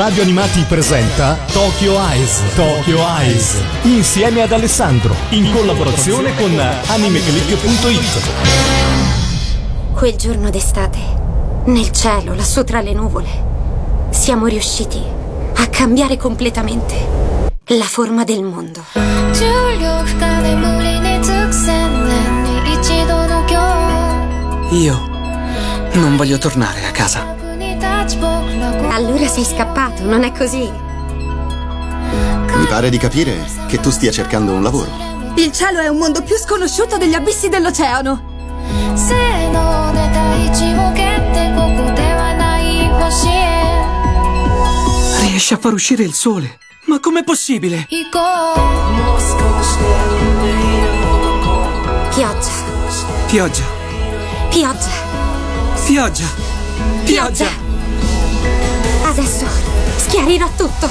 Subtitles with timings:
[0.00, 2.40] Radio Animati presenta Tokyo Eyes.
[2.54, 3.62] Tokyo Eyes.
[3.82, 5.14] Insieme ad Alessandro.
[5.28, 8.32] In collaborazione con animeclick.it.
[9.92, 10.98] Quel giorno d'estate,
[11.66, 13.28] nel cielo, lassù tra le nuvole,
[14.08, 15.02] siamo riusciti
[15.56, 16.96] a cambiare completamente
[17.66, 18.82] la forma del mondo.
[24.70, 25.08] Io
[25.92, 27.36] non voglio tornare a casa.
[28.90, 30.70] Allora sei scappato, non è così?
[32.56, 34.90] Mi pare di capire che tu stia cercando un lavoro.
[35.36, 38.28] Il cielo è un mondo più sconosciuto degli abissi dell'oceano.
[45.20, 46.58] Riesce a far uscire il sole.
[46.86, 47.86] Ma com'è possibile?
[52.14, 52.50] Pioggia.
[53.26, 53.64] Pioggia.
[54.50, 54.90] Pioggia.
[55.86, 56.26] Pioggia.
[57.04, 57.69] Pioggia
[59.10, 59.44] adesso
[59.96, 60.88] schiarirò tutto.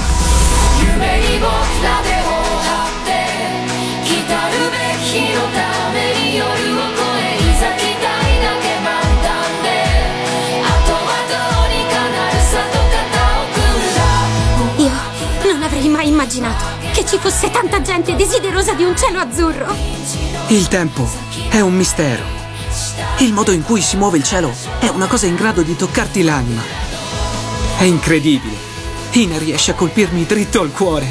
[14.76, 19.74] Io non avrei mai immaginato che ci fosse tanta gente desiderosa di un cielo azzurro.
[20.48, 21.08] Il tempo
[21.48, 22.22] è un mistero.
[23.18, 26.22] Il modo in cui si muove il cielo è una cosa in grado di toccarti
[26.22, 26.79] l'anima.
[27.80, 28.54] È incredibile.
[29.12, 31.06] Ina riesce a colpirmi dritto al cuore.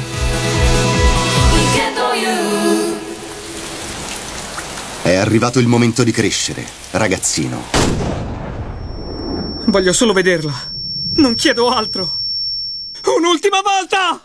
[5.02, 7.60] È arrivato il momento di crescere, ragazzino.
[9.64, 10.54] Voglio solo vederla.
[11.16, 12.20] Non chiedo altro.
[13.18, 14.20] Un'ultima volta!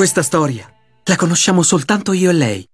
[0.00, 0.66] Questa storia
[1.04, 2.66] la conosciamo soltanto io e lei.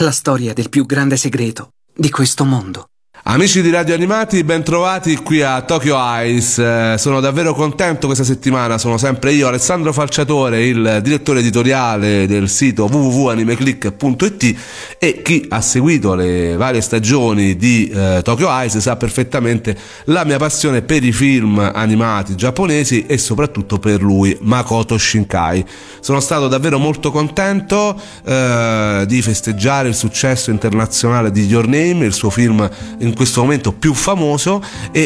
[0.00, 2.91] La storia del più grande segreto di questo mondo.
[3.24, 6.94] Amici di Radio Animati, bentrovati qui a Tokyo Ice.
[6.94, 12.48] Eh, sono davvero contento questa settimana, sono sempre io, Alessandro Falciatore, il direttore editoriale del
[12.48, 14.56] sito www.animeclick.it
[14.98, 20.38] e chi ha seguito le varie stagioni di eh, Tokyo Ice sa perfettamente la mia
[20.38, 25.64] passione per i film animati giapponesi e soprattutto per lui, Makoto Shinkai.
[26.00, 32.12] Sono stato davvero molto contento eh, di festeggiare il successo internazionale di Your Name, il
[32.14, 32.68] suo film
[32.98, 35.00] in questo momento più famoso e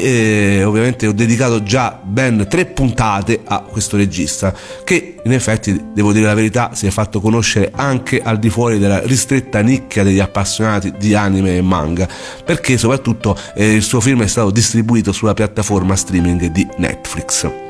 [0.58, 6.12] eh, ovviamente ho dedicato già ben tre puntate a questo regista che in effetti devo
[6.12, 10.20] dire la verità si è fatto conoscere anche al di fuori della ristretta nicchia degli
[10.20, 12.08] appassionati di anime e manga
[12.44, 17.65] perché soprattutto eh, il suo film è stato distribuito sulla piattaforma streaming di Netflix.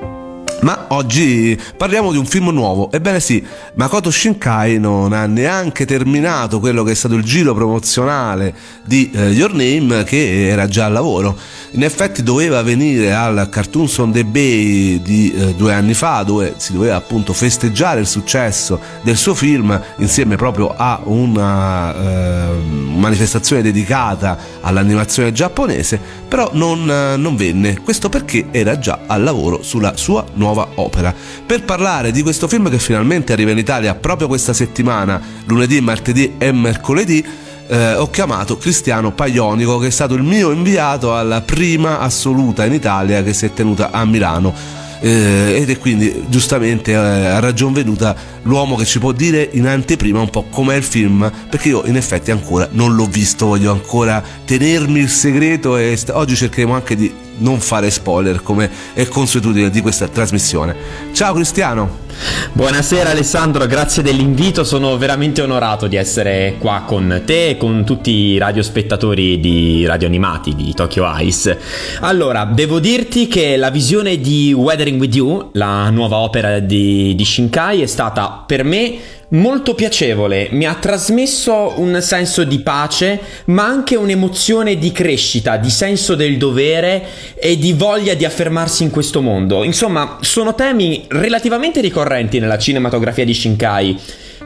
[0.61, 2.91] Ma oggi parliamo di un film nuovo.
[2.91, 3.45] Ebbene sì,
[3.75, 9.29] Makoto Shinkai non ha neanche terminato quello che è stato il giro promozionale di eh,
[9.29, 11.37] Your Name che era già al lavoro.
[11.73, 16.55] In effetti doveva venire al Cartoons on the Bay di eh, due anni fa dove
[16.57, 22.55] si doveva appunto festeggiare il successo del suo film insieme proprio a una eh,
[22.97, 27.81] manifestazione dedicata all'animazione giapponese, però non, eh, non venne.
[27.83, 31.15] Questo perché era già al lavoro sulla sua nuova opera.
[31.47, 36.35] Per parlare di questo film che finalmente arriva in Italia proprio questa settimana, lunedì, martedì
[36.39, 37.25] e mercoledì,
[37.69, 42.73] eh, ho chiamato Cristiano Paionico che è stato il mio inviato alla prima assoluta in
[42.73, 44.85] Italia che si è tenuta a Milano.
[44.99, 49.67] Eh, ed è quindi giustamente eh, a ragion veduta l'uomo che ci può dire in
[49.67, 53.73] anteprima un po' com'è il film perché io in effetti ancora non l'ho visto voglio
[53.73, 59.07] ancora tenermi il segreto e st- oggi cercheremo anche di non fare spoiler come è
[59.07, 60.75] consuetudine di questa trasmissione.
[61.13, 62.05] Ciao Cristiano.
[62.53, 68.11] Buonasera Alessandro, grazie dell'invito, sono veramente onorato di essere qua con te e con tutti
[68.11, 71.59] i radiospettatori di Radio Animati di Tokyo Ice.
[72.01, 77.25] Allora, devo dirti che la visione di Weathering with You, la nuova opera di, di
[77.25, 78.99] Shinkai, è stata per me
[79.31, 85.71] molto piacevole, mi ha trasmesso un senso di pace, ma anche un'emozione di crescita, di
[85.71, 89.65] senso del dovere e di voglia di affermarsi in questo mondo.
[89.65, 93.99] Insomma, sono temi relativamente ricorrenti nella cinematografia di Shinkai,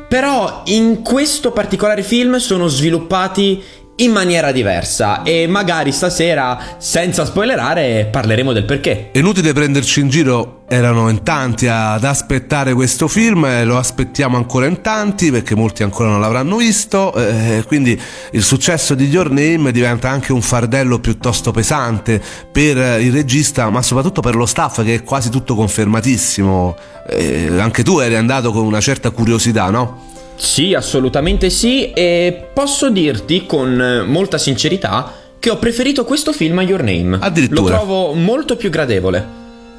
[0.09, 3.63] però in questo particolare film sono sviluppati
[4.01, 9.11] in maniera diversa e magari stasera, senza spoilerare, parleremo del perché.
[9.13, 14.37] È inutile prenderci in giro, erano in tanti ad aspettare questo film e lo aspettiamo
[14.37, 18.01] ancora in tanti perché molti ancora non l'avranno visto, eh, quindi
[18.33, 23.83] il successo di Your Name diventa anche un fardello piuttosto pesante per il regista ma
[23.83, 26.77] soprattutto per lo staff che è quasi tutto confermatissimo.
[27.09, 30.09] Eh, anche tu eri andato con una certa curiosità, no?
[30.41, 36.63] Sì, assolutamente sì, e posso dirti con molta sincerità che ho preferito questo film a
[36.63, 37.19] Your Name.
[37.21, 37.61] Addirittura.
[37.61, 39.23] Lo trovo molto più gradevole.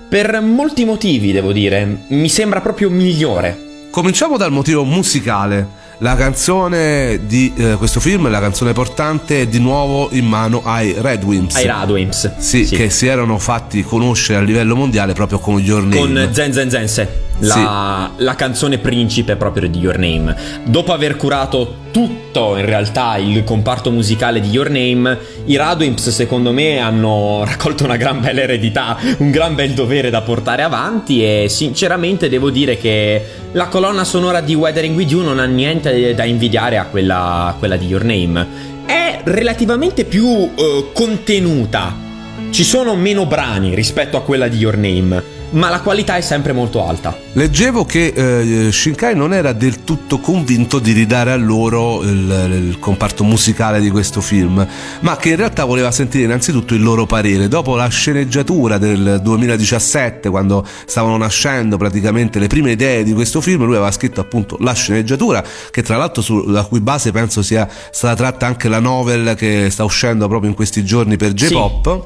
[0.08, 3.88] Per molti motivi, devo dire, mi sembra proprio migliore.
[3.90, 5.80] Cominciamo dal motivo musicale.
[5.98, 10.96] La canzone di eh, questo film, la canzone portante, è di nuovo in mano ai
[10.98, 11.56] Red Wimps.
[11.56, 12.38] Ai Radwimps.
[12.38, 15.96] Sì, che si erano fatti conoscere a livello mondiale proprio con Your Name.
[15.96, 20.36] Con Zen Zen Zense, la, la canzone principe proprio di Your Name.
[20.66, 26.52] Dopo aver curato tutto in realtà il comparto musicale di Your Name, i Radwimps secondo
[26.52, 31.48] me hanno raccolto una gran bella eredità, un gran bel dovere da portare avanti e
[31.50, 36.24] sinceramente devo dire che la colonna sonora di Weathering With You non ha niente da
[36.24, 38.70] invidiare a quella, a quella di Your Name.
[38.86, 41.96] È relativamente più eh, contenuta,
[42.52, 46.54] ci sono meno brani rispetto a quella di Your Name, ma la qualità è sempre
[46.54, 47.18] molto alta.
[47.34, 48.14] Leggevo che
[48.68, 53.80] eh, Shinkai non era del tutto convinto di ridare a loro il, il comparto musicale
[53.80, 54.66] di questo film,
[55.02, 57.48] ma che in realtà voleva sentire innanzitutto il loro parere.
[57.48, 63.64] Dopo la sceneggiatura del 2017, quando stavano nascendo praticamente le prime idee di questo film,
[63.64, 68.16] lui aveva scritto appunto la sceneggiatura, che tra l'altro sulla cui base penso sia stata
[68.16, 72.04] tratta anche la novel che sta uscendo proprio in questi giorni per J-Pop.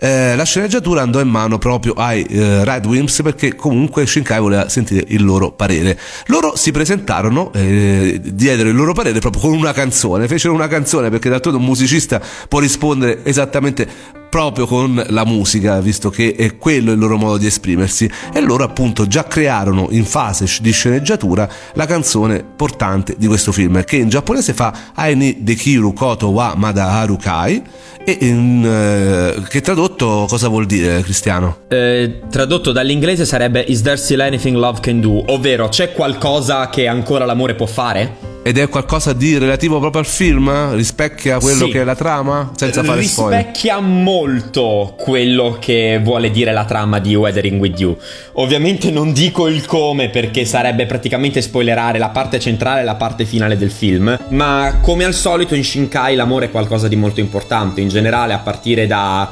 [0.00, 4.68] Eh, la sceneggiatura andò in mano proprio ai eh, Red Wimps perché comunque Shinkai voleva
[4.68, 5.98] sentire il loro parere.
[6.26, 11.10] Loro si presentarono, eh, diedero il loro parere proprio con una canzone, fecero una canzone
[11.10, 13.88] perché d'altronde un musicista può rispondere esattamente
[14.28, 18.62] proprio con la musica, visto che è quello il loro modo di esprimersi, e loro
[18.62, 24.08] appunto già crearono in fase di sceneggiatura la canzone portante di questo film, che in
[24.08, 27.62] giapponese fa Aini Dekiru Koto wa Mada Harukai,
[28.04, 31.58] e in, eh, che tradotto cosa vuol dire Cristiano?
[31.68, 35.24] Eh, tradotto dall'inglese sarebbe Is there still anything love can do?
[35.32, 38.26] Ovvero c'è qualcosa che ancora l'amore può fare?
[38.42, 40.72] Ed è qualcosa di relativo proprio al film?
[40.74, 41.70] Rispecchia quello Sì.
[41.72, 42.50] che è la trama?
[42.56, 43.38] Senza fare spoiler.
[43.44, 47.96] Rispecchia molto quello che vuole dire la trama di Weathering With You.
[48.34, 53.26] Ovviamente non dico il come perché sarebbe praticamente spoilerare la parte centrale e la parte
[53.26, 57.82] finale del film, ma come al solito in Shinkai l'amore è qualcosa di molto importante,
[57.82, 59.30] in generale a partire da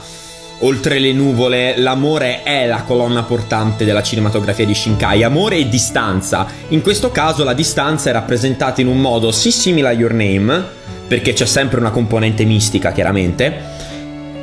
[0.61, 6.47] Oltre le nuvole, l'amore è la colonna portante della cinematografia di Shinkai, amore e distanza.
[6.69, 10.65] In questo caso la distanza è rappresentata in un modo sì simile a Your Name,
[11.07, 13.53] perché c'è sempre una componente mistica, chiaramente,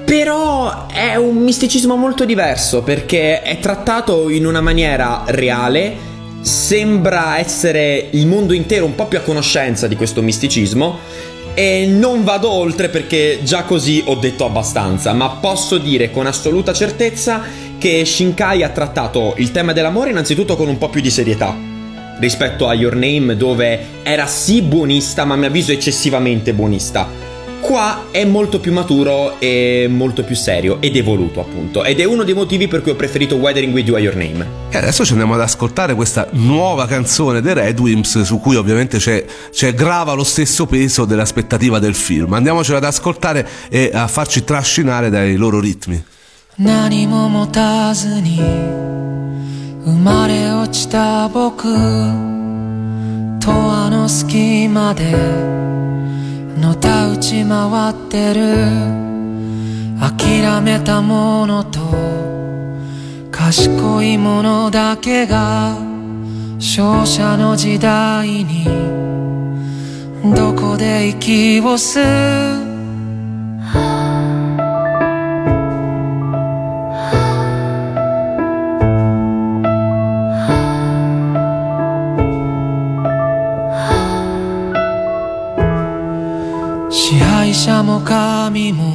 [0.05, 5.95] però è un misticismo molto diverso perché è trattato in una maniera reale,
[6.41, 10.99] sembra essere il mondo intero un po' più a conoscenza di questo misticismo
[11.53, 16.73] e non vado oltre perché già così ho detto abbastanza, ma posso dire con assoluta
[16.73, 17.41] certezza
[17.77, 21.71] che Shinkai ha trattato il tema dell'amore innanzitutto con un po' più di serietà
[22.19, 27.32] rispetto a Your Name dove era sì buonista ma a mio avviso eccessivamente buonista.
[27.62, 32.22] Qua è molto più maturo e molto più serio ed evoluto appunto ed è uno
[32.22, 34.46] dei motivi per cui ho preferito Weathering With You a Your Name.
[34.70, 38.98] E adesso ci andiamo ad ascoltare questa nuova canzone dei Red Wimps su cui ovviamente
[38.98, 42.32] c'è, c'è grava lo stesso peso dell'aspettativa del film.
[42.32, 46.04] Andiamocela ad ascoltare e a farci trascinare dai loro ritmi.
[46.58, 48.38] 何も持たずに
[49.84, 51.62] 生まれ落ちた僕
[53.38, 55.14] とあの隙間で
[56.63, 59.03] のたうち回ってる。
[59.99, 61.79] 諦めたものと
[63.31, 65.77] 賢いものだけが
[66.55, 68.65] 勝者の時代に
[70.35, 72.01] どこで息を吸
[72.69, 72.72] う？
[87.53, 88.93] 者も神も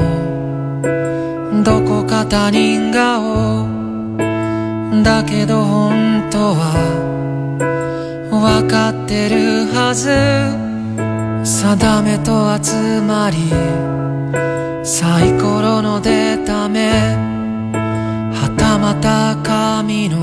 [1.64, 3.66] どこか他人顔
[5.02, 6.72] だけど本当は
[8.30, 10.68] 分かってるはず。
[11.48, 13.38] 定めと集まり
[14.84, 20.18] サイコロの出た目はたまた神の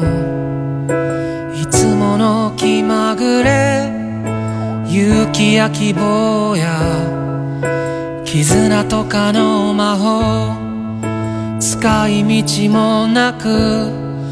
[1.54, 3.90] いつもの気まぐれ
[4.88, 6.80] 勇気や希望や
[8.36, 13.48] 絆とかの魔法使い道もなく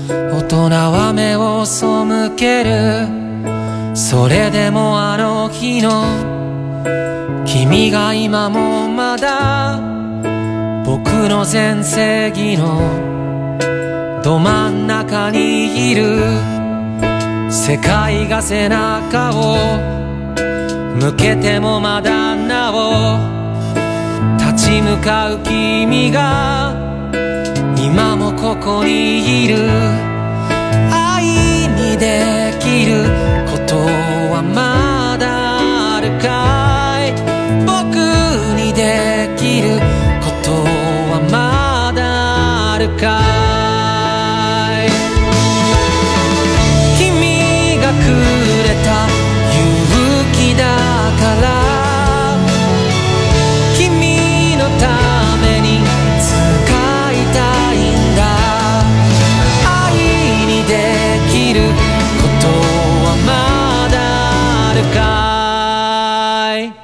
[0.10, 1.86] 大人は目を背
[2.36, 6.04] けるそれでもあの日の
[7.46, 9.80] 君が今もまだ
[10.86, 12.82] 僕の全盛期の
[14.22, 16.18] ど真ん中にいる
[17.50, 19.56] 世界が背中を
[21.00, 22.74] 向けてもまだな
[23.30, 23.33] お
[24.54, 26.76] 立ち向かう君が
[27.76, 29.58] 今もここにいる。
[30.92, 31.26] 愛
[31.70, 33.04] にできる
[33.50, 37.14] ことはまだあるかい？
[37.66, 37.96] 僕
[38.56, 39.80] にできる
[40.22, 40.52] こと
[41.12, 43.33] はまだあるかい？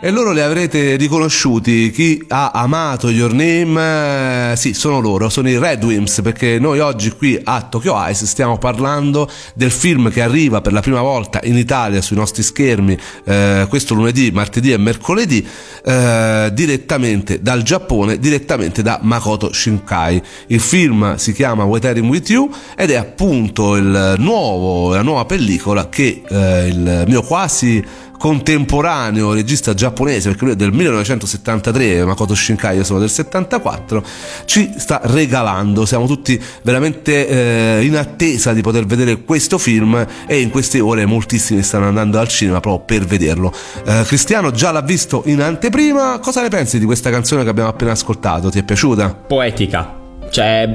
[0.02, 5.50] E loro li avrete riconosciuti, chi ha amato Your Name, eh, sì, sono loro, sono
[5.50, 10.22] i Red Wimps, perché noi oggi qui a Tokyo Ice stiamo parlando del film che
[10.22, 14.78] arriva per la prima volta in Italia sui nostri schermi eh, questo lunedì, martedì e
[14.78, 15.46] mercoledì,
[15.84, 20.22] eh, direttamente dal Giappone, direttamente da Makoto Shinkai.
[20.48, 23.78] Il film si chiama Weathering With You ed è appunto
[24.18, 30.58] nuovo, la nuova pellicola che eh, il mio quasi contemporaneo regista giapponese perché lui è
[30.58, 34.04] del 1973 Makoto Shinkai io sono del 74
[34.44, 40.42] ci sta regalando siamo tutti veramente eh, in attesa di poter vedere questo film e
[40.42, 43.54] in queste ore moltissimi stanno andando al cinema proprio per vederlo
[43.86, 47.70] Eh, Cristiano già l'ha visto in anteprima cosa ne pensi di questa canzone che abbiamo
[47.70, 49.14] appena ascoltato ti è piaciuta?
[49.28, 49.96] Poetica.
[50.30, 50.74] Cioè,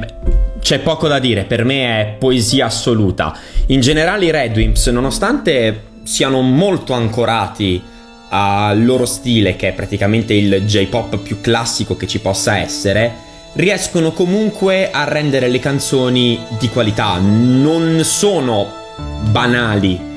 [0.60, 3.36] c'è poco da dire, per me è poesia assoluta.
[3.66, 7.82] In generale Red Wimps, nonostante siano molto ancorati
[8.28, 13.12] al loro stile, che è praticamente il J-pop più classico che ci possa essere,
[13.54, 17.18] riescono comunque a rendere le canzoni di qualità.
[17.18, 18.73] Non sono
[19.30, 20.13] banali.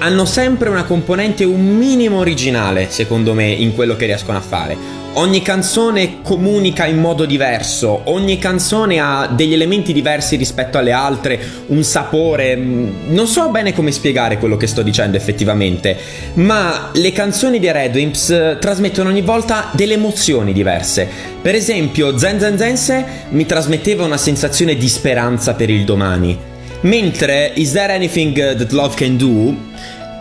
[0.00, 4.76] Hanno sempre una componente un minimo originale, secondo me, in quello che riescono a fare.
[5.14, 11.40] Ogni canzone comunica in modo diverso, ogni canzone ha degli elementi diversi rispetto alle altre,
[11.66, 12.54] un sapore.
[12.56, 15.96] mm, Non so bene come spiegare quello che sto dicendo effettivamente,
[16.34, 21.08] ma le canzoni dei Red Wimps trasmettono ogni volta delle emozioni diverse.
[21.42, 26.38] Per esempio, Zen Zen Zense mi trasmetteva una sensazione di speranza per il domani,
[26.82, 29.56] mentre Is There Anything That Love Can Do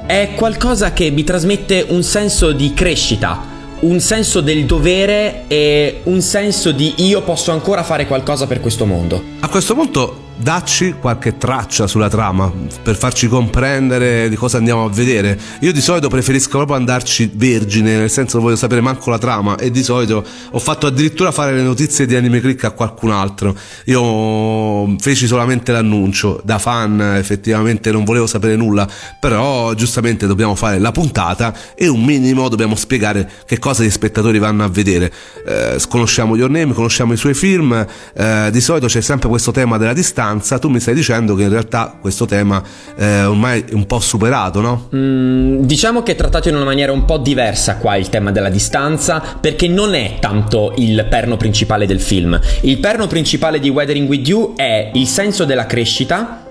[0.05, 3.45] è qualcosa che mi trasmette un senso di crescita,
[3.81, 8.85] un senso del dovere e un senso di io posso ancora fare qualcosa per questo
[8.85, 9.21] mondo.
[9.41, 12.51] A questo punto dacci qualche traccia sulla trama
[12.83, 15.37] per farci comprendere di cosa andiamo a vedere.
[15.61, 19.71] Io di solito preferisco proprio andarci vergine, nel senso voglio sapere manco la trama e
[19.71, 23.55] di solito ho fatto addirittura fare le notizie di Anime Click a qualcun altro.
[23.85, 28.87] Io feci solamente l'annuncio, da fan effettivamente non volevo sapere nulla,
[29.19, 34.39] però giustamente dobbiamo fare la puntata e un minimo dobbiamo spiegare che cosa gli spettatori
[34.39, 35.11] vanno a vedere.
[35.45, 39.77] Eh, conosciamo Your Name, conosciamo i suoi film, eh, di solito c'è sempre questo tema
[39.77, 40.26] della distanza,
[40.59, 42.61] tu mi stai dicendo che in realtà questo tema
[42.95, 44.89] eh, ormai è un po' superato, no?
[44.95, 48.49] Mm, diciamo che è trattato in una maniera un po' diversa qua il tema della
[48.49, 52.39] distanza, perché non è tanto il perno principale del film.
[52.61, 56.43] Il perno principale di Weathering With You è il senso della crescita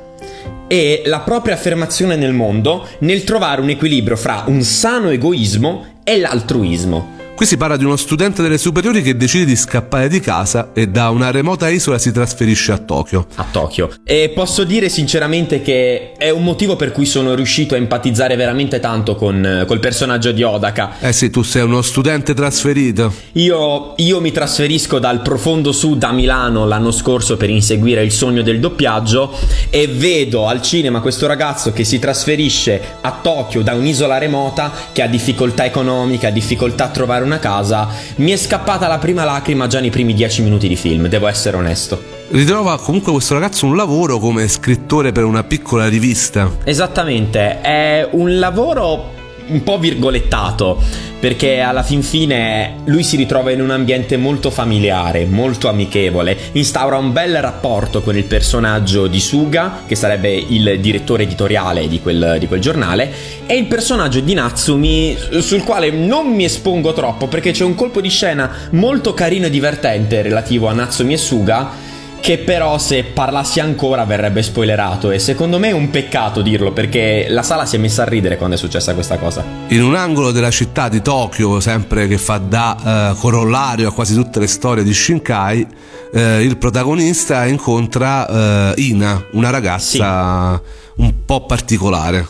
[0.69, 6.19] e la propria affermazione nel mondo nel trovare un equilibrio fra un sano egoismo e
[6.19, 7.16] l'altruismo.
[7.37, 10.89] Qui si parla di uno studente delle superiori che decide di scappare di casa e
[10.89, 13.27] da una remota isola si trasferisce a Tokyo.
[13.35, 13.91] a Tokyo.
[14.05, 18.81] E posso dire sinceramente che è un motivo per cui sono riuscito a empatizzare veramente
[18.81, 20.95] tanto con col personaggio di Odaka.
[20.99, 23.13] Eh sì, tu sei uno studente trasferito.
[23.33, 28.41] Io, io mi trasferisco dal profondo sud a Milano l'anno scorso per inseguire il sogno
[28.41, 29.37] del doppiaggio
[29.69, 35.03] e vedo al cinema questo ragazzo che si trasferisce a Tokyo da un'isola remota che
[35.03, 37.89] ha difficoltà economiche, ha difficoltà a trovare una casa.
[38.17, 41.57] Mi è scappata la prima lacrima già nei primi dieci minuti di film, devo essere
[41.57, 42.15] onesto.
[42.29, 46.51] Ritrova comunque questo ragazzo un lavoro come scrittore per una piccola rivista.
[46.65, 49.16] Esattamente, è un lavoro
[49.49, 50.83] un po' virgolettato,
[51.21, 56.97] perché alla fin fine lui si ritrova in un ambiente molto familiare, molto amichevole, instaura
[56.97, 62.37] un bel rapporto con il personaggio di Suga, che sarebbe il direttore editoriale di quel,
[62.39, 63.13] di quel giornale,
[63.47, 68.01] e il personaggio di Natsumi, sul quale non mi espongo troppo, perché c'è un colpo
[68.01, 71.86] di scena molto carino e divertente relativo a Natsumi e Suga,
[72.21, 77.27] che però se parlassi ancora verrebbe spoilerato e secondo me è un peccato dirlo perché
[77.29, 79.45] la sala si è messa a ridere quando è successa questa cosa.
[79.69, 84.15] In un angolo della città di Tokyo, sempre che fa da eh, corollario a quasi
[84.15, 85.67] tutte le storie di Shinkai,
[86.13, 90.61] eh, il protagonista incontra eh, Ina, una ragazza
[90.97, 92.27] un po' particolare.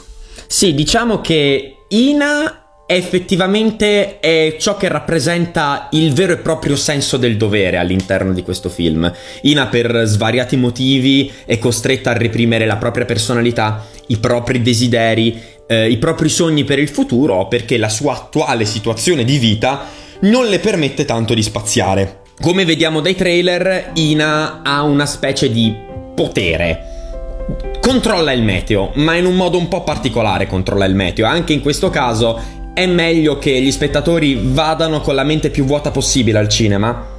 [0.46, 7.36] Sì, diciamo che Ina effettivamente è ciò che rappresenta il vero e proprio senso del
[7.36, 9.12] dovere all'interno di questo film.
[9.42, 15.90] Ina per svariati motivi è costretta a reprimere la propria personalità, i propri desideri, eh,
[15.90, 19.86] i propri sogni per il futuro perché la sua attuale situazione di vita
[20.20, 22.20] non le permette tanto di spaziare.
[22.40, 25.74] Come vediamo dai trailer, Ina ha una specie di
[26.14, 26.94] potere.
[27.80, 31.26] Controlla il meteo, ma in un modo un po' particolare controlla il meteo.
[31.26, 32.38] Anche in questo caso
[32.76, 37.14] è meglio che gli spettatori vadano con la mente più vuota possibile al cinema.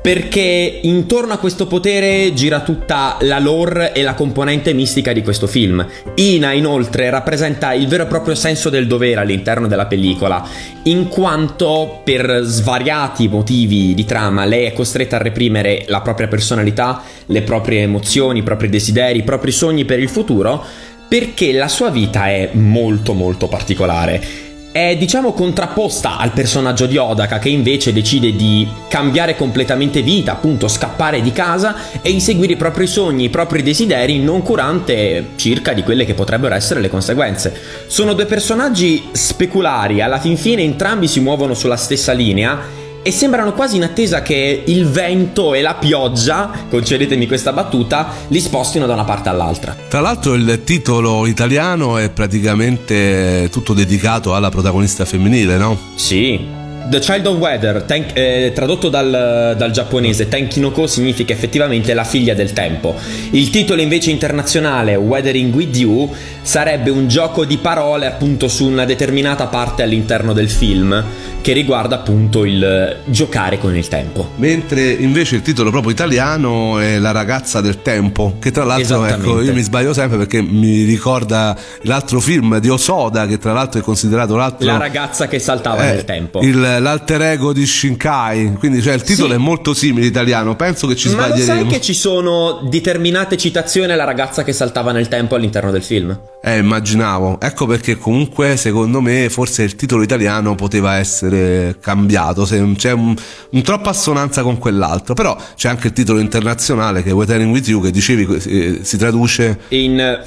[0.00, 5.48] Perché intorno a questo potere gira tutta la lore e la componente mistica di questo
[5.48, 5.84] film.
[6.14, 10.46] Ina, inoltre, rappresenta il vero e proprio senso del dovere all'interno della pellicola,
[10.84, 17.02] in quanto per svariati motivi di trama lei è costretta a reprimere la propria personalità,
[17.26, 20.64] le proprie emozioni, i propri desideri, i propri sogni per il futuro,
[21.08, 24.43] perché la sua vita è molto molto particolare
[24.74, 30.66] è diciamo contrapposta al personaggio di Odaka che invece decide di cambiare completamente vita, appunto
[30.66, 35.84] scappare di casa e inseguire i propri sogni, i propri desideri non curante circa di
[35.84, 37.56] quelle che potrebbero essere le conseguenze.
[37.86, 43.52] Sono due personaggi speculari, alla fin fine entrambi si muovono sulla stessa linea e sembrano
[43.52, 48.94] quasi in attesa che il vento e la pioggia, concedetemi questa battuta, li spostino da
[48.94, 49.76] una parte all'altra.
[49.88, 55.78] Tra l'altro il titolo italiano è praticamente tutto dedicato alla protagonista femminile, no?
[55.96, 62.04] Sì, The Child of Weather, ten- eh, tradotto dal, dal, giapponese, Tenkinoko significa effettivamente la
[62.04, 62.94] figlia del tempo.
[63.30, 68.84] Il titolo invece internazionale, Weathering with You, sarebbe un gioco di parole appunto su una
[68.84, 71.02] determinata parte all'interno del film
[71.44, 74.30] che riguarda appunto il giocare con il tempo.
[74.36, 79.42] Mentre invece il titolo proprio italiano è La ragazza del tempo, che tra l'altro ecco,
[79.42, 83.82] io mi sbaglio sempre perché mi ricorda l'altro film di Osoda che tra l'altro è
[83.82, 86.40] considerato l'altro La ragazza che saltava eh, nel tempo.
[86.40, 89.34] Il, l'alter ego di Shinkai, quindi cioè il titolo sì.
[89.34, 91.46] è molto simile italiano, penso che ci sbaglieremo.
[91.46, 95.70] Ma lo sai che ci sono determinate citazioni alla ragazza che saltava nel tempo all'interno
[95.70, 96.18] del film?
[96.42, 97.40] Eh, immaginavo.
[97.40, 103.14] Ecco perché comunque secondo me forse il titolo italiano poteva essere cambiato, c'è un,
[103.50, 107.68] un troppa assonanza con quell'altro, però c'è anche il titolo internazionale che è Weathering With
[107.68, 110.22] You che dicevi eh, si traduce in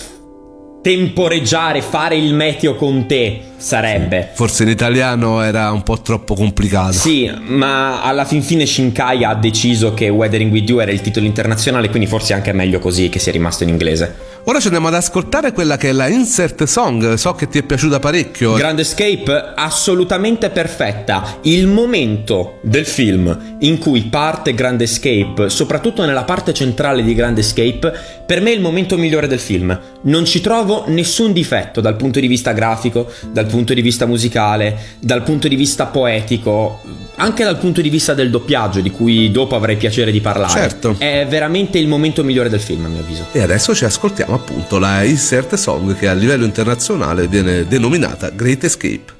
[0.88, 4.30] temporeggiare, fare il meteo con te sarebbe.
[4.32, 6.93] Forse in italiano era un po' troppo complicato.
[6.93, 11.26] Sì, ma alla fin fine Shinkai ha deciso che Weathering With You era il titolo
[11.26, 14.15] internazionale, quindi forse è anche meglio così che sia rimasto in inglese.
[14.50, 17.64] Ora ci andiamo ad ascoltare quella che è la insert song, so che ti è
[17.64, 18.54] piaciuta parecchio.
[18.54, 21.40] Grand Escape assolutamente perfetta.
[21.42, 27.38] Il momento del film in cui parte Grand Escape, soprattutto nella parte centrale di Grand
[27.38, 27.92] Escape,
[28.26, 29.78] per me è il momento migliore del film.
[30.04, 34.78] Non ci trovo nessun difetto dal punto di vista grafico, dal punto di vista musicale,
[35.02, 36.80] dal punto di vista poetico,
[37.16, 40.54] anche dal punto di vista del doppiaggio, di cui dopo avrei piacere di parlare.
[40.54, 40.96] Certo.
[40.98, 43.26] È veramente il momento migliore del film, a mio avviso.
[43.34, 48.63] E adesso ci ascoltiamo appunto la insert song che a livello internazionale viene denominata Great
[48.63, 49.17] Escape.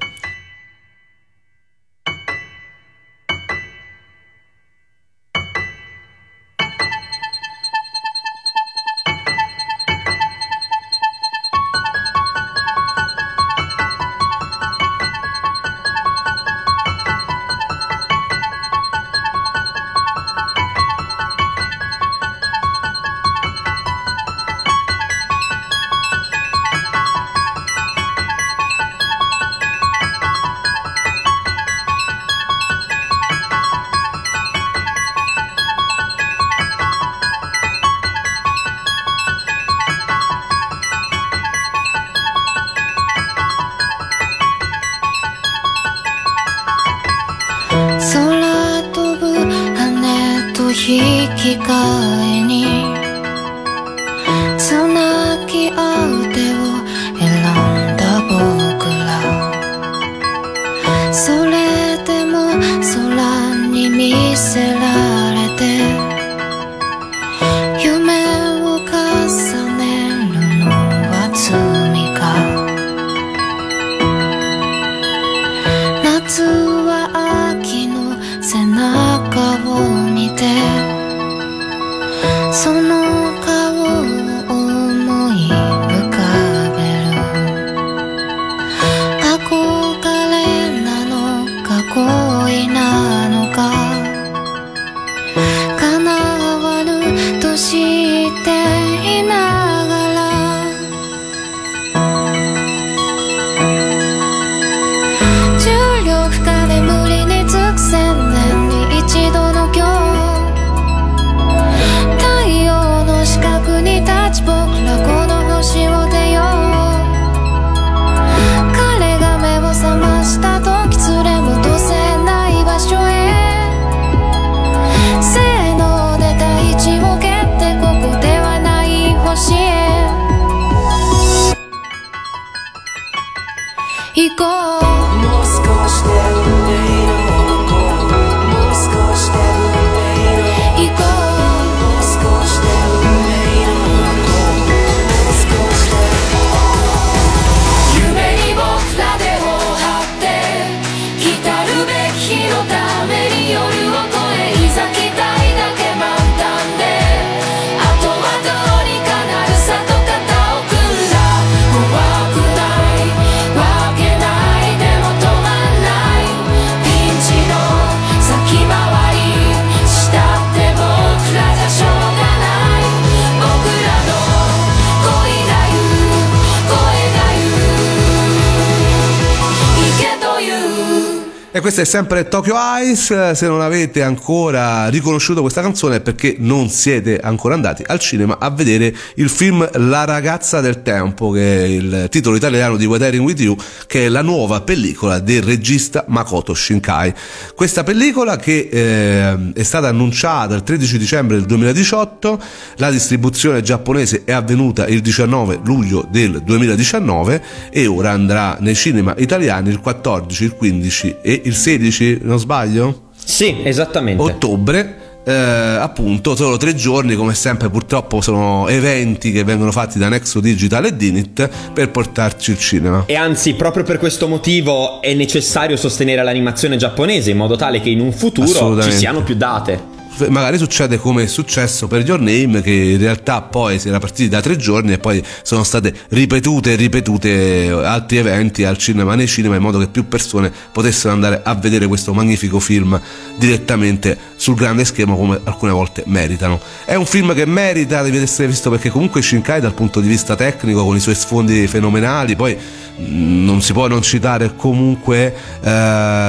[181.58, 183.34] E questa è sempre Tokyo Ice.
[183.34, 188.38] Se non avete ancora riconosciuto questa canzone è perché non siete ancora andati al cinema
[188.40, 193.26] a vedere il film La ragazza del tempo, che è il titolo italiano di Weathering
[193.26, 193.56] with You,
[193.88, 197.12] che è la nuova pellicola del regista Makoto Shinkai.
[197.56, 202.40] Questa pellicola che eh, è stata annunciata il 13 dicembre del 2018,
[202.76, 209.16] la distribuzione giapponese è avvenuta il 19 luglio del 2019 e ora andrà nei cinema
[209.18, 213.10] italiani il 14, il 15 e il 16, non sbaglio?
[213.24, 214.22] Sì, esattamente.
[214.22, 215.06] Ottobre.
[215.28, 220.40] eh, appunto solo tre giorni come sempre purtroppo sono eventi che vengono fatti da Nexo
[220.40, 225.76] Digital e Dinit per portarci il cinema E anzi, proprio per questo motivo è necessario
[225.76, 229.96] sostenere l'animazione giapponese in modo tale che in un futuro ci siano più date.
[230.30, 234.30] Magari succede come è successo per Your Name che in realtà poi si era partiti
[234.30, 239.28] da tre giorni e poi sono state ripetute e ripetute altri eventi al cinema nei
[239.28, 243.00] cinema in modo che più persone potessero andare a vedere questo magnifico film
[243.38, 246.60] direttamente sul grande schermo come alcune volte meritano.
[246.86, 250.36] È un film che merita di essere visto perché comunque Shinkai dal punto di vista
[250.36, 252.58] tecnico con i suoi sfondi fenomenali poi
[252.98, 255.70] non si può non citare comunque eh,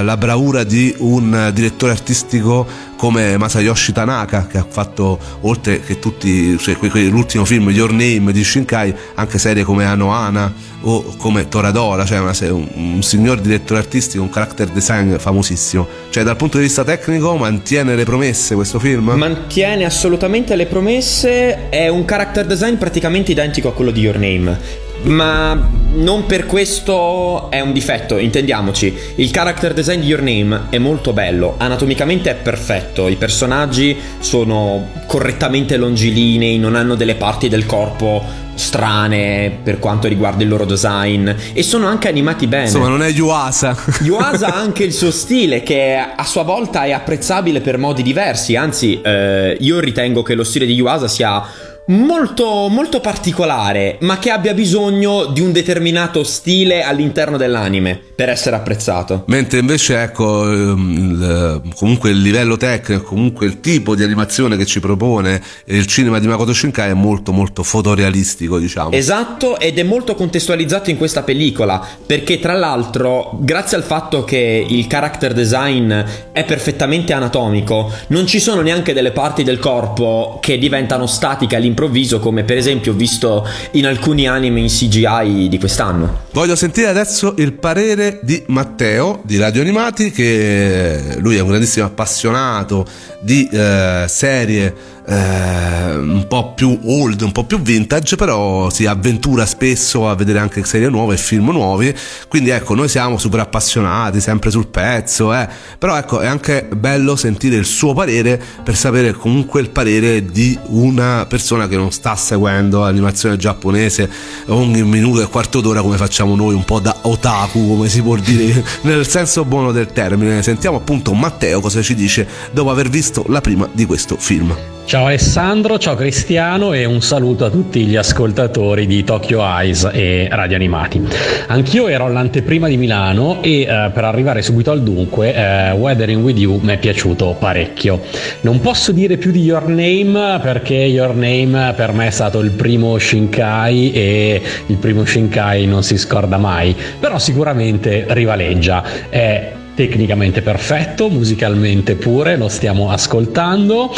[0.02, 6.58] la bravura di un direttore artistico come Masayoshi Tanaka che ha fatto oltre che tutti
[6.58, 6.76] cioè,
[7.08, 10.52] l'ultimo film Your Name di Shinkai anche serie come Anohana
[10.82, 16.24] o come Toradora cioè una un, un signor direttore artistico un character design famosissimo cioè
[16.24, 21.88] dal punto di vista tecnico mantiene le promesse questo film Mantiene assolutamente le promesse, è
[21.88, 24.87] un character design praticamente identico a quello di Your Name.
[25.02, 28.94] Ma non per questo è un difetto, intendiamoci.
[29.16, 34.90] Il character design di Your Name è molto bello, anatomicamente è perfetto, i personaggi sono
[35.06, 41.30] correttamente longilinei, non hanno delle parti del corpo strane per quanto riguarda il loro design.
[41.52, 42.64] E sono anche animati bene.
[42.64, 43.76] insomma non è Yuasa.
[44.02, 48.56] Yuasa ha anche il suo stile che a sua volta è apprezzabile per modi diversi,
[48.56, 51.42] anzi eh, io ritengo che lo stile di Yuasa sia
[51.88, 58.56] molto molto particolare, ma che abbia bisogno di un determinato stile all'interno dell'anime per essere
[58.56, 59.24] apprezzato.
[59.26, 64.66] Mentre invece ecco ehm, il- comunque il livello tecnico, comunque il tipo di animazione che
[64.66, 68.90] ci propone il cinema di Makoto Shinkai è molto molto fotorealistico diciamo.
[68.92, 74.66] Esatto, ed è molto contestualizzato in questa pellicola, perché tra l'altro, grazie al fatto che
[74.68, 75.92] il character design
[76.32, 82.18] è perfettamente anatomico, non ci sono neanche delle parti del corpo che diventano statiche all'improvviso,
[82.18, 86.26] come per esempio visto in alcuni anime in CGI di quest'anno.
[86.32, 91.86] Voglio sentire adesso il parere di Matteo di Radio Animati che lui è un grandissimo
[91.86, 92.84] appassionato
[93.20, 99.46] di eh, serie eh, un po' più old, un po' più vintage, però si avventura
[99.46, 101.94] spesso a vedere anche serie nuove e film nuovi.
[102.28, 105.48] Quindi ecco, noi siamo super appassionati, sempre sul pezzo, eh.
[105.78, 110.58] però ecco, è anche bello sentire il suo parere per sapere comunque il parere di
[110.66, 114.10] una persona che non sta seguendo l'animazione giapponese
[114.46, 118.16] ogni minuto e quarto d'ora come facciamo noi, un po' da otaku, come si può
[118.16, 120.42] dire, nel senso buono del termine.
[120.42, 124.77] Sentiamo appunto Matteo cosa ci dice dopo aver visto la prima di questo film.
[124.88, 130.28] Ciao Alessandro, ciao Cristiano e un saluto a tutti gli ascoltatori di Tokyo Eyes e
[130.30, 131.06] Radio Animati.
[131.48, 136.38] Anch'io ero all'anteprima di Milano e eh, per arrivare subito al dunque, eh, Weathering with
[136.38, 138.00] You mi è piaciuto parecchio.
[138.40, 142.52] Non posso dire più di Your Name perché Your Name per me è stato il
[142.52, 148.82] primo Shinkai e il primo Shinkai non si scorda mai, però sicuramente rivaleggia.
[149.10, 153.94] È tecnicamente perfetto, musicalmente pure, lo stiamo ascoltando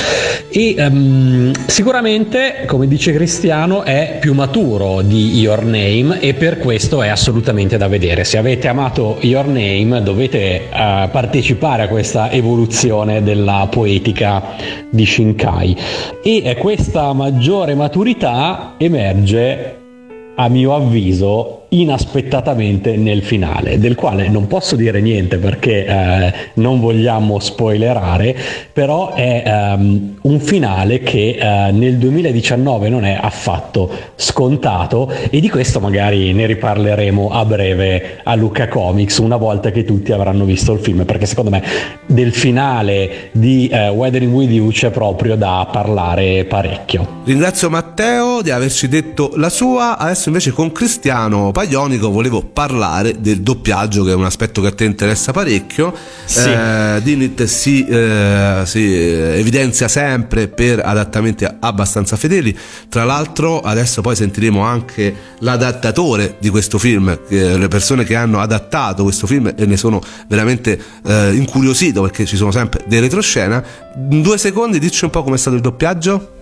[0.50, 7.02] e ehm, sicuramente, come dice Cristiano, è più maturo di Your Name e per questo
[7.02, 8.24] è assolutamente da vedere.
[8.24, 14.42] Se avete amato Your Name dovete eh, partecipare a questa evoluzione della poetica
[14.90, 15.76] di Shinkai
[16.22, 19.76] e eh, questa maggiore maturità emerge
[20.36, 26.80] a mio avviso inaspettatamente nel finale, del quale non posso dire niente perché eh, non
[26.80, 28.36] vogliamo spoilerare,
[28.72, 35.48] però è ehm, un finale che eh, nel 2019 non è affatto scontato e di
[35.48, 40.72] questo magari ne riparleremo a breve a Luca Comics una volta che tutti avranno visto
[40.72, 41.62] il film, perché secondo me
[42.06, 47.18] del finale di eh, Weathering With You c'è proprio da parlare parecchio.
[47.24, 53.42] Ringrazio Matteo di averci detto la sua, adesso invece con Cristiano Paglionico volevo parlare del
[53.42, 55.92] doppiaggio che è un aspetto che a te interessa parecchio.
[56.24, 56.48] Sì.
[56.48, 62.56] Eh, Dinit si, eh, si evidenzia sempre per adattamenti abbastanza fedeli,
[62.88, 68.40] tra l'altro adesso poi sentiremo anche l'adattatore di questo film, eh, le persone che hanno
[68.40, 73.62] adattato questo film e ne sono veramente eh, incuriosito perché ci sono sempre dei retroscena.
[74.08, 76.38] In due secondi dici un po' com'è stato il doppiaggio?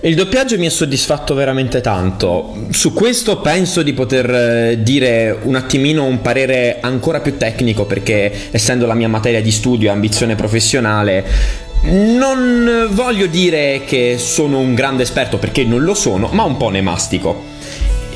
[0.00, 2.66] Il doppiaggio mi ha soddisfatto veramente tanto.
[2.70, 8.50] Su questo penso di poter eh, dire un attimino un parere ancora più tecnico perché
[8.50, 14.74] essendo la mia materia di studio e ambizione professionale non voglio dire che sono un
[14.74, 17.44] grande esperto perché non lo sono, ma un po' ne mastico.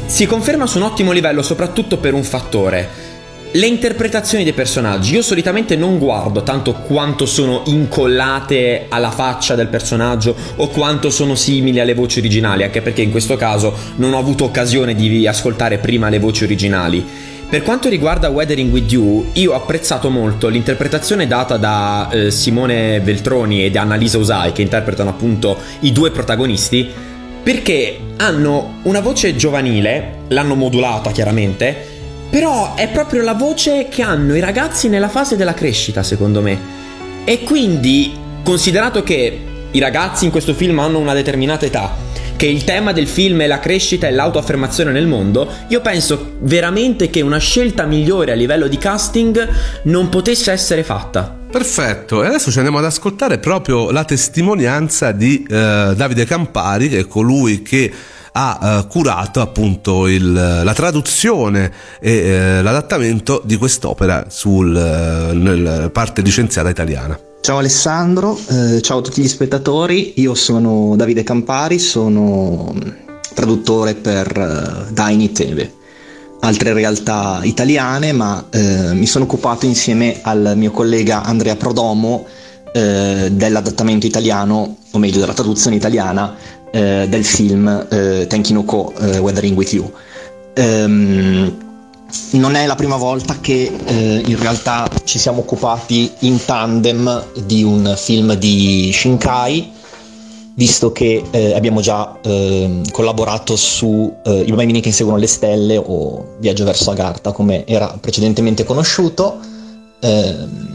[0.06, 3.05] Si conferma su un ottimo livello soprattutto per un fattore.
[3.52, 9.68] Le interpretazioni dei personaggi, io solitamente non guardo tanto quanto sono incollate alla faccia del
[9.68, 14.18] personaggio o quanto sono simili alle voci originali, anche perché in questo caso non ho
[14.18, 17.04] avuto occasione di ascoltare prima le voci originali.
[17.48, 23.00] Per quanto riguarda Weathering With You, io ho apprezzato molto l'interpretazione data da eh, Simone
[23.00, 26.90] Veltroni e da Annalisa Usai, che interpretano appunto i due protagonisti,
[27.42, 31.94] perché hanno una voce giovanile, l'hanno modulata chiaramente,
[32.30, 36.58] però è proprio la voce che hanno i ragazzi nella fase della crescita, secondo me.
[37.24, 38.12] E quindi,
[38.42, 41.94] considerato che i ragazzi in questo film hanno una determinata età,
[42.36, 47.08] che il tema del film è la crescita e l'autoaffermazione nel mondo, io penso veramente
[47.08, 49.48] che una scelta migliore a livello di casting
[49.84, 51.34] non potesse essere fatta.
[51.50, 56.98] Perfetto, e adesso ci andiamo ad ascoltare proprio la testimonianza di eh, Davide Campari, che
[57.00, 57.90] è colui che
[58.38, 66.20] ha eh, curato appunto il, la traduzione e eh, l'adattamento di quest'opera sul, eh, parte
[66.20, 67.18] licenziata italiana.
[67.40, 72.90] Ciao Alessandro, eh, ciao a tutti gli spettatori, io sono Davide Campari, sono mm,
[73.34, 75.72] traduttore per uh, Daini Teve,
[76.40, 82.26] altre realtà italiane, ma eh, mi sono occupato insieme al mio collega Andrea Prodomo
[82.72, 86.34] eh, dell'adattamento italiano, o meglio della traduzione italiana
[86.76, 89.90] eh, del film eh, Tenkinoko eh, Weathering With You.
[90.52, 91.64] Ehm,
[92.32, 97.62] non è la prima volta che eh, in realtà ci siamo occupati in tandem di
[97.62, 99.72] un film di Shinkai,
[100.54, 105.76] visto che eh, abbiamo già eh, collaborato su eh, I bambini che inseguono le stelle
[105.78, 109.38] o Viaggio verso Agartha, come era precedentemente conosciuto.
[110.00, 110.74] Ehm,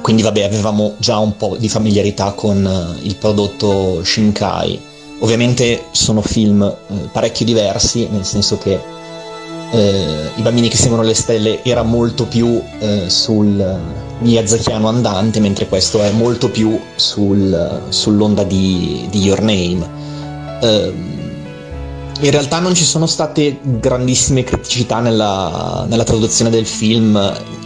[0.00, 4.92] quindi vabbè, avevamo già un po' di familiarità con eh, il prodotto Shinkai.
[5.20, 8.92] Ovviamente sono film eh, parecchio diversi, nel senso che
[9.74, 13.80] eh, I bambini che seguono le stelle era molto più eh, sul
[14.20, 19.88] Miyazakiano andante, mentre questo è molto più sul, sull'onda di, di, Your Name.
[20.60, 20.92] Eh,
[22.20, 27.18] in realtà non ci sono state grandissime criticità nella, nella traduzione del film,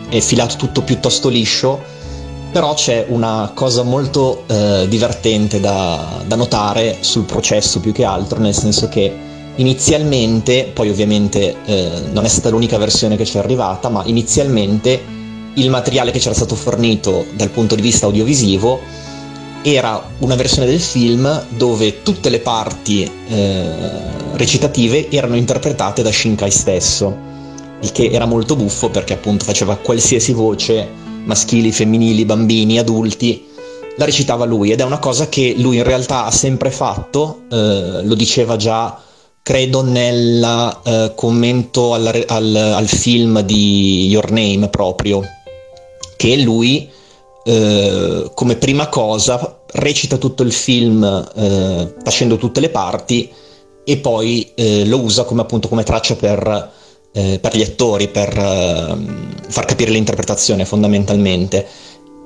[0.09, 1.79] è filato tutto piuttosto liscio,
[2.51, 8.39] però c'è una cosa molto eh, divertente da, da notare sul processo più che altro,
[8.39, 9.15] nel senso che
[9.57, 15.17] inizialmente, poi ovviamente eh, non è stata l'unica versione che ci è arrivata, ma inizialmente
[15.55, 18.81] il materiale che ci era stato fornito dal punto di vista audiovisivo
[19.63, 23.71] era una versione del film dove tutte le parti eh,
[24.35, 27.17] recitative erano interpretate da Shinkai stesso,
[27.81, 30.89] il che era molto buffo perché appunto faceva qualsiasi voce,
[31.29, 33.47] maschili, femminili, bambini, adulti,
[33.97, 38.01] la recitava lui ed è una cosa che lui in realtà ha sempre fatto, eh,
[38.03, 39.01] lo diceva già
[39.43, 45.23] credo nel eh, commento al, al, al, film di Your Name proprio,
[46.17, 46.89] che lui
[47.45, 51.03] eh, come prima cosa recita tutto il film
[51.35, 53.31] eh, facendo tutte le parti
[53.85, 56.73] e poi eh, lo usa come appunto come traccia per,
[57.19, 61.67] eh, per gli attori, per ehm, far capire l'interpretazione fondamentalmente.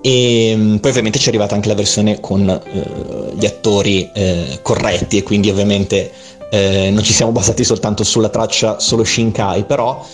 [0.02, 4.10] E mm, poi ovviamente ci è arrivata anche la versione con eh, gli attori
[4.62, 6.10] corretti e quindi ovviamente
[6.50, 10.04] eh, non ci siamo basati soltanto sulla traccia solo Shinkai, però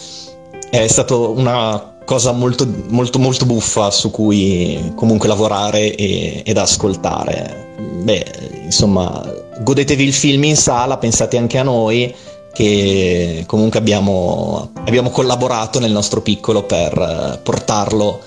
[0.70, 7.74] è stata una cosa molto, molto, molto buffa su cui comunque lavorare e, ed ascoltare.
[8.02, 8.24] Beh,
[8.64, 9.22] insomma,
[9.60, 12.14] godetevi il film in sala, pensate anche a noi
[12.58, 18.18] che comunque abbiamo, abbiamo collaborato nel nostro piccolo per eh, portarlo,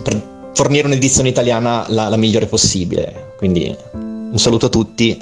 [0.00, 3.32] per fornire un'edizione italiana la, la migliore possibile.
[3.36, 5.20] Quindi un saluto a tutti,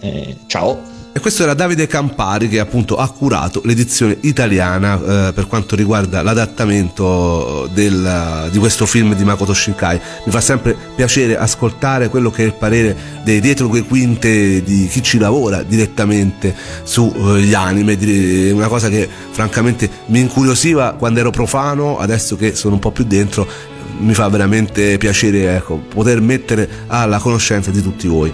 [0.49, 1.02] ciao!
[1.15, 6.23] E questo era Davide Campari che appunto ha curato l'edizione italiana eh, per quanto riguarda
[6.23, 10.01] l'adattamento del, di questo film di Makoto Shinkai.
[10.25, 14.89] Mi fa sempre piacere ascoltare quello che è il parere dei dietro le quinte di
[14.91, 21.31] chi ci lavora direttamente sugli anime, di- una cosa che francamente mi incuriosiva quando ero
[21.31, 23.47] profano, adesso che sono un po' più dentro
[23.99, 28.33] mi fa veramente piacere ecco, poter mettere alla conoscenza di tutti voi.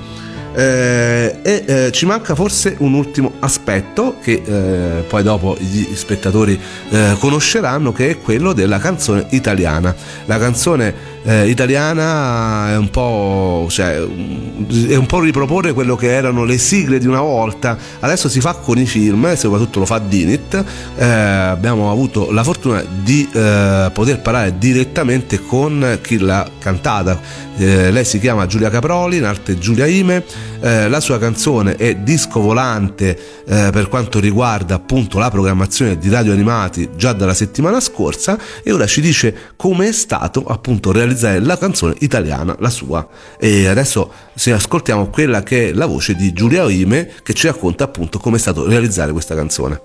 [0.55, 6.59] Eh, e eh, ci manca forse un ultimo aspetto che eh, poi dopo gli spettatori
[6.91, 9.95] eh, conosceranno che è quello della canzone italiana.
[10.25, 16.45] La canzone eh, italiana è un po' cioè, è un po' riproporre quello che erano
[16.45, 17.77] le sigle di una volta.
[18.01, 20.65] Adesso si fa con i film soprattutto lo fa Dinit.
[20.97, 27.21] Eh, abbiamo avuto la fortuna di eh, poter parlare direttamente con chi l'ha cantata.
[27.57, 30.25] Eh, lei si chiama Giulia Caproli in arte Giulia Ime
[30.61, 36.09] eh, la sua canzone è disco volante eh, per quanto riguarda appunto la programmazione di
[36.09, 41.41] radio animati già dalla settimana scorsa e ora ci dice come è stato appunto realizzare
[41.41, 43.07] la canzone italiana, la sua.
[43.39, 47.85] E adesso se ascoltiamo quella che è la voce di Giulia Ime che ci racconta
[47.85, 49.81] appunto come è stato realizzare questa canzone.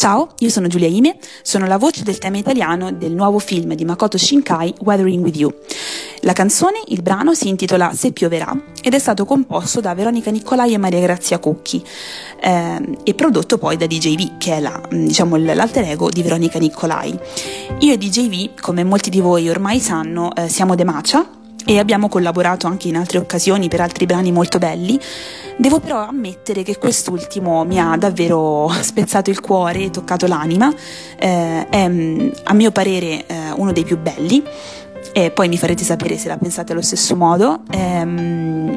[0.00, 3.84] Ciao, io sono Giulia Ime, sono la voce del tema italiano del nuovo film di
[3.84, 5.54] Makoto Shinkai, Weathering With You.
[6.22, 10.74] La canzone, il brano, si intitola Se pioverà ed è stato composto da Veronica Nicolai
[10.74, 11.82] e Maria Grazia Cucchi
[12.42, 16.58] ehm, e prodotto poi da DJV, che è la, mm, diciamo, l'alter ego di Veronica
[16.58, 17.18] Nicolai.
[17.78, 21.26] Io e DJV, come molti di voi ormai sanno, eh, siamo De Macia,
[21.64, 24.98] e abbiamo collaborato anche in altre occasioni per altri brani molto belli.
[25.56, 30.72] Devo però ammettere che quest'ultimo mi ha davvero spezzato il cuore e toccato l'anima,
[31.18, 34.42] Eh, è mm, a mio parere eh, uno dei più belli
[35.12, 37.62] e poi mi farete sapere se la pensate allo stesso modo.
[37.70, 38.72] Ehm,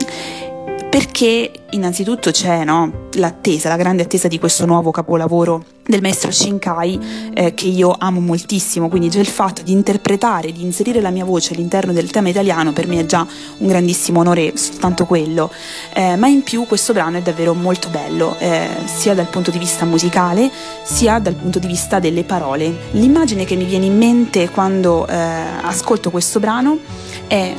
[0.93, 7.32] perché innanzitutto c'è no, l'attesa, la grande attesa di questo nuovo capolavoro del maestro Shinkai
[7.34, 11.25] eh, che io amo moltissimo, quindi già il fatto di interpretare, di inserire la mia
[11.25, 13.25] voce all'interno del tema italiano per me è già
[13.58, 15.49] un grandissimo onore, soltanto quello,
[15.95, 19.58] Eh, ma in più questo brano è davvero molto bello, eh, sia dal punto di
[19.58, 20.51] vista musicale
[20.84, 22.71] sia dal punto di vista delle parole.
[22.91, 26.77] L'immagine che mi viene in mente quando eh, ascolto questo brano
[27.25, 27.51] è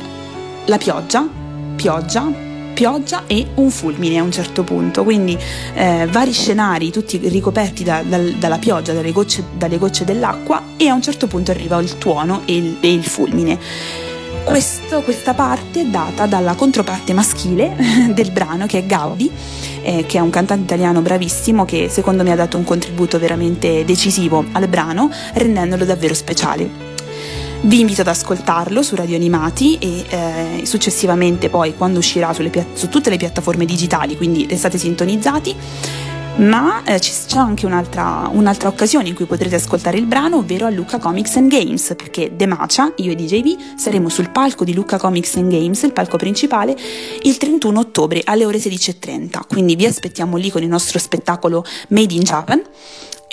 [0.67, 1.27] la pioggia,
[1.75, 5.35] pioggia, pioggia e un fulmine a un certo punto, quindi
[5.73, 10.89] eh, vari scenari tutti ricoperti da- dal- dalla pioggia, dalle gocce, dalle gocce dell'acqua e
[10.89, 13.57] a un certo punto arriva il tuono e il, e il fulmine.
[14.43, 17.75] Questo- questa parte è data dalla controparte maschile
[18.13, 19.31] del brano che è Gaudi,
[19.81, 23.85] eh, che è un cantante italiano bravissimo che secondo me ha dato un contributo veramente
[23.85, 26.84] decisivo al brano, rendendolo davvero speciale.
[27.65, 32.89] Vi invito ad ascoltarlo su Radio Animati e eh, successivamente poi quando uscirà pia- su
[32.89, 35.55] tutte le piattaforme digitali, quindi restate sintonizzati.
[36.35, 40.69] Ma eh, c'è anche un'altra, un'altra occasione in cui potrete ascoltare il brano, ovvero a
[40.69, 44.99] Lucca Comics and Games, perché De Macia, io e DJV, saremo sul palco di Lucca
[44.99, 46.77] Comics and Games, il palco principale,
[47.23, 49.39] il 31 ottobre alle ore 16.30.
[49.47, 52.61] Quindi vi aspettiamo lì con il nostro spettacolo Made in Japan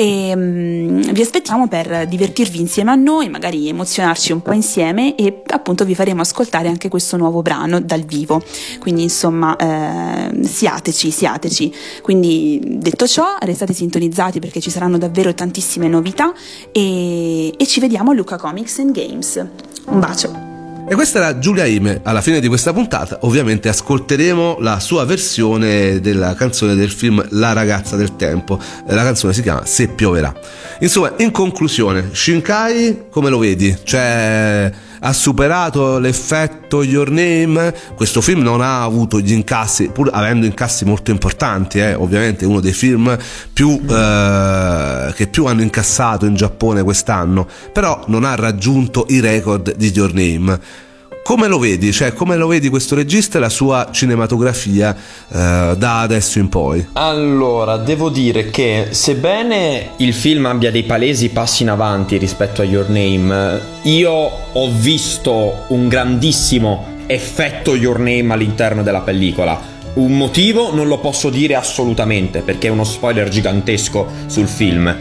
[0.03, 5.43] e mm, vi aspettiamo per divertirvi insieme a noi, magari emozionarci un po' insieme e
[5.47, 8.43] appunto vi faremo ascoltare anche questo nuovo brano dal vivo.
[8.81, 11.75] Quindi insomma eh, siateci, siateci.
[12.03, 16.33] Quindi detto ciò, restate sintonizzati perché ci saranno davvero tantissime novità
[16.73, 19.47] e, e ci vediamo a Luca Comics and Games.
[19.87, 20.52] Un bacio.
[20.89, 22.01] E questa era Giulia Ime.
[22.03, 27.53] Alla fine di questa puntata, ovviamente, ascolteremo la sua versione della canzone del film La
[27.53, 28.59] ragazza del tempo.
[28.89, 30.35] La canzone si chiama Se pioverà.
[30.81, 33.75] Insomma, in conclusione, Shinkai, come lo vedi?
[33.83, 34.71] Cioè,
[35.05, 37.75] ha superato l'effetto Your Name.
[37.95, 42.61] Questo film non ha avuto gli incassi, pur avendo incassi molto importanti, eh, ovviamente, uno
[42.61, 43.17] dei film
[43.53, 49.75] più, eh, che più hanno incassato in Giappone quest'anno, però non ha raggiunto i record
[49.75, 50.91] di Your Name.
[51.23, 51.93] Come lo vedi?
[51.93, 56.85] Cioè, come lo vedi questo regista e la sua cinematografia eh, da adesso in poi?
[56.95, 62.65] Allora, devo dire che sebbene il film abbia dei palesi passi in avanti rispetto a
[62.65, 69.71] Your Name, io ho visto un grandissimo effetto Your Name all'interno della pellicola.
[69.95, 74.93] Un motivo non lo posso dire assolutamente perché è uno spoiler gigantesco sul film.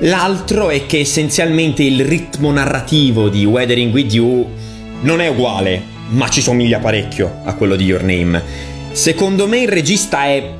[0.00, 4.46] L'altro è che essenzialmente il ritmo narrativo di Weathering With You
[5.00, 8.42] non è uguale, ma ci somiglia parecchio a quello di Your Name.
[8.92, 10.52] Secondo me il regista è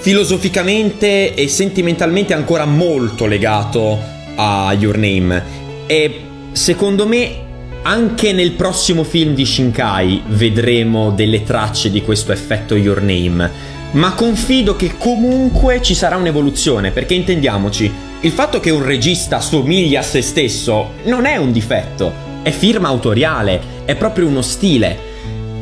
[0.00, 3.98] filosoficamente e sentimentalmente ancora molto legato
[4.36, 5.42] a Your Name.
[5.86, 6.20] E
[6.52, 7.48] secondo me
[7.82, 13.50] anche nel prossimo film di Shinkai vedremo delle tracce di questo effetto Your Name,
[13.92, 20.00] ma confido che comunque ci sarà un'evoluzione, perché intendiamoci, il fatto che un regista somiglia
[20.00, 25.08] a se stesso non è un difetto, è firma autoriale, è proprio uno stile.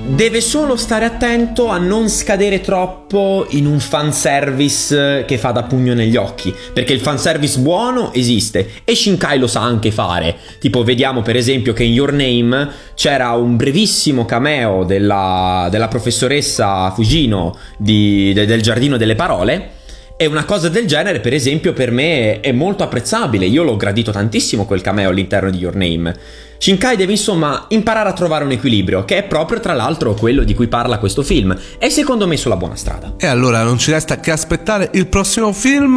[0.08, 5.92] Deve solo stare attento a non scadere troppo in un fanservice che fa da pugno
[5.92, 10.36] negli occhi, perché il fanservice buono esiste e Shinkai lo sa anche fare.
[10.60, 16.90] Tipo, vediamo per esempio che in Your Name c'era un brevissimo cameo della, della professoressa
[16.92, 19.76] Fujino di- de- del Giardino delle Parole.
[20.20, 23.46] E una cosa del genere, per esempio, per me è molto apprezzabile.
[23.46, 26.12] Io l'ho gradito tantissimo quel cameo all'interno di Your Name.
[26.60, 30.54] Shinkai deve insomma imparare a trovare un equilibrio, che è proprio tra l'altro quello di
[30.54, 31.56] cui parla questo film.
[31.78, 33.14] E secondo me sulla buona strada.
[33.16, 35.94] E allora non ci resta che aspettare il prossimo film,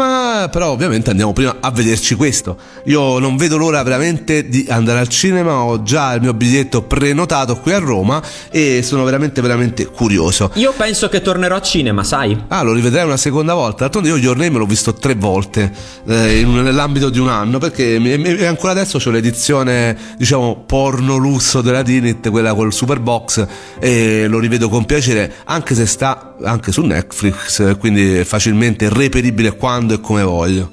[0.52, 2.58] però ovviamente andiamo prima a vederci questo.
[2.86, 7.58] Io non vedo l'ora veramente di andare al cinema, ho già il mio biglietto prenotato
[7.58, 10.52] qui a Roma e sono veramente veramente curioso.
[10.54, 12.40] Io penso che tornerò a cinema, sai?
[12.50, 13.80] Ah, lo rivedrei una seconda volta.
[13.80, 15.72] D'altronde io Your Name l'ho visto tre volte
[16.08, 21.16] eh, in- nell'ambito di un anno perché mi- mi- ancora adesso c'ho l'edizione, diciamo, porno
[21.18, 23.46] lusso della Dinit, quella col super box
[23.80, 29.56] e lo rivedo con piacere anche se sta anche su Netflix, quindi è facilmente reperibile
[29.56, 30.72] quando e come voglio.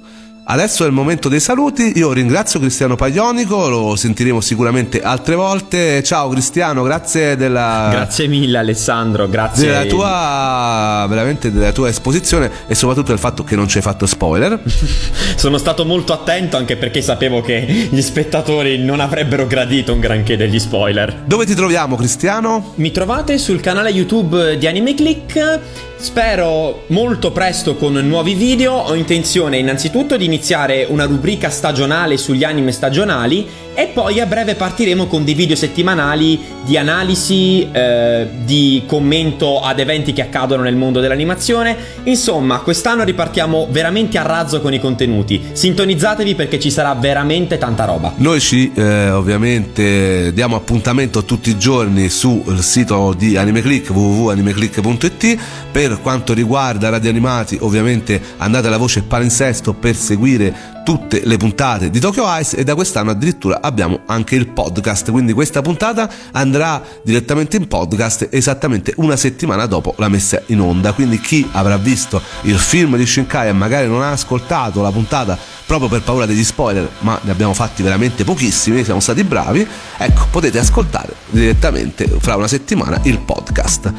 [0.51, 6.03] Adesso è il momento dei saluti, io ringrazio Cristiano Paglionico, lo sentiremo sicuramente altre volte.
[6.03, 9.67] Ciao Cristiano, grazie della Grazie mille Alessandro, grazie.
[9.67, 14.07] della tua veramente della tua esposizione e soprattutto del fatto che non ci hai fatto
[14.07, 14.59] spoiler.
[15.37, 20.39] Sono stato molto attento anche perché sapevo che gli spettatori non avrebbero gradito un granché
[20.39, 21.25] degli spoiler.
[21.27, 22.73] Dove ti troviamo, Cristiano?
[22.77, 25.88] Mi trovate sul canale YouTube di Anime Click.
[26.01, 28.73] Spero molto presto con nuovi video.
[28.73, 34.57] Ho intenzione innanzitutto di iniziare una rubrica stagionale sugli anime stagionali e poi a breve
[34.57, 40.75] partiremo con dei video settimanali di analisi, eh, di commento ad eventi che accadono nel
[40.75, 41.77] mondo dell'animazione.
[42.03, 45.41] Insomma, quest'anno ripartiamo veramente a razzo con i contenuti.
[45.53, 48.15] Sintonizzatevi perché ci sarà veramente tanta roba.
[48.17, 55.39] Noi ci eh, ovviamente diamo appuntamento tutti i giorni sul sito di AnimeClick www.animeclick.it
[55.71, 61.91] per quanto riguarda Radio Animati ovviamente andate alla voce palinsesto per seguire tutte le puntate
[61.91, 65.11] di Tokyo Ice e da quest'anno addirittura abbiamo anche il podcast.
[65.11, 70.93] Quindi questa puntata andrà direttamente in podcast esattamente una settimana dopo la messa in onda.
[70.93, 75.39] Quindi chi avrà visto il film di Shinkai e magari non ha ascoltato la puntata
[75.69, 79.65] proprio per paura degli spoiler ma ne abbiamo fatti veramente pochissimi siamo stati bravi
[79.99, 83.93] ecco potete ascoltare direttamente fra una settimana il podcast.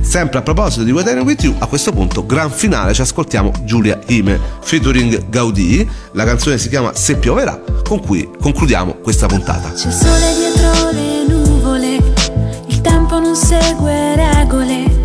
[0.00, 3.98] Sempre a proposito di Know With You a questo punto gran finale ci ascoltiamo Giulia
[4.06, 5.88] Ime featuring Gaudì.
[6.12, 9.72] La canzone si chiama Se pioverà con cui concludiamo questa puntata.
[9.72, 11.96] C'è il sole dietro le nuvole,
[12.66, 15.00] il tempo non segue regole,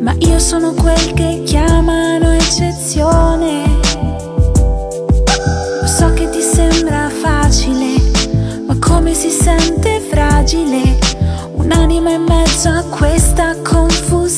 [0.00, 3.21] ma io sono quel che chiamano eccezione.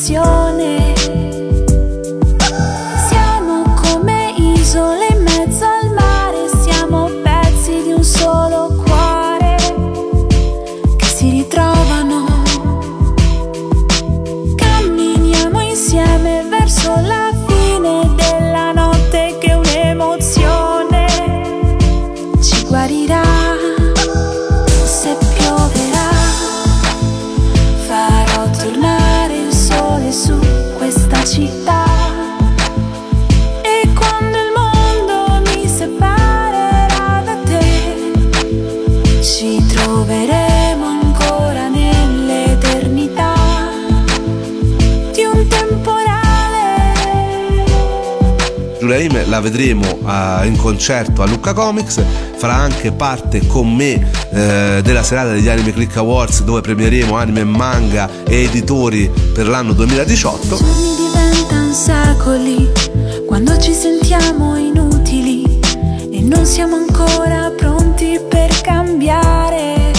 [0.05, 0.34] canción.
[49.55, 52.03] Vedremo eh, in concerto a Lucca Comics,
[52.35, 53.93] farà anche parte con me
[54.33, 59.71] eh, della serata degli Anime Click Awards dove premieremo anime manga e editori per l'anno
[59.71, 60.57] 2018.
[60.57, 62.69] giorni diventano secoli
[63.25, 65.59] quando ci sentiamo inutili
[66.11, 69.93] e non siamo ancora pronti per cambiare.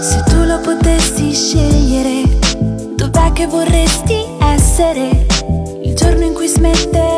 [0.00, 2.38] Se tu lo potessi scegliere,
[2.96, 5.26] dov'è che vorresti essere?
[5.82, 7.11] Il giorno in cui smetteremo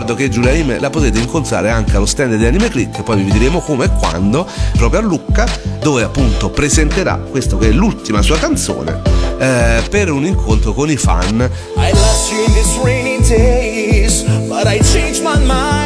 [0.00, 3.30] ricordo che Giulia Ime la potete incontrare anche allo stand di Anime Click, poi vi
[3.30, 4.46] diremo come e quando,
[4.76, 5.46] proprio a Lucca,
[5.80, 9.02] dove appunto presenterà questo che è l'ultima sua canzone
[9.38, 11.50] eh, per un incontro con i fan.
[11.76, 15.79] I lost you in these rainy days, but I changed my mind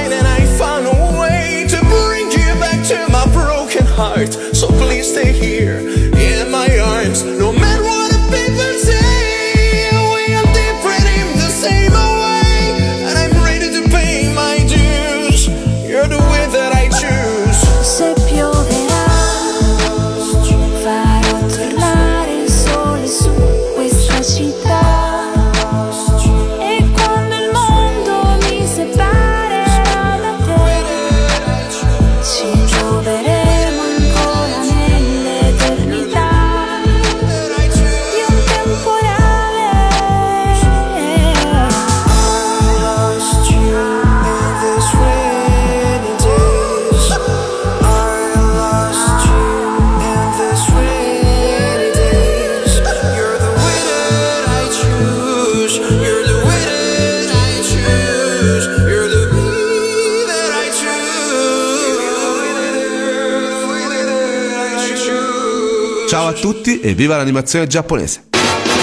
[66.85, 68.25] e viva l'animazione giapponese!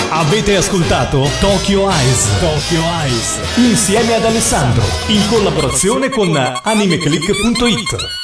[0.09, 2.27] Avete ascoltato Tokyo Eyes.
[2.39, 3.39] Tokyo Eyes.
[3.57, 4.83] Insieme ad Alessandro.
[5.07, 8.20] In collaborazione con animeclick.it.